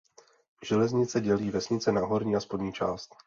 [0.63, 3.15] Železnice dělí vesnici na horní a spodní část.